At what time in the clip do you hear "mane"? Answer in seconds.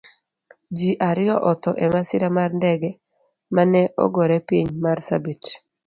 3.55-3.81